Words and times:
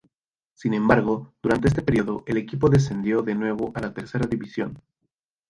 Sin 0.55 0.73
embargo, 0.73 1.31
durante 1.43 1.67
este 1.67 1.83
período, 1.83 2.23
el 2.25 2.37
equipo 2.37 2.71
descendió 2.71 3.21
de 3.21 3.35
nuevo 3.35 3.71
a 3.75 3.81
la 3.81 3.93
tercera 3.93 4.25
división. 4.25 4.81